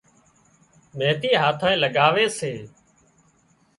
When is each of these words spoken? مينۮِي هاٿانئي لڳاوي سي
مينۮِي 0.97 1.31
هاٿانئي 1.41 1.75
لڳاوي 1.83 2.25
سي 2.39 2.53